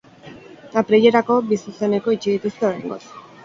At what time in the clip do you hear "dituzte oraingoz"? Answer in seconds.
2.37-3.03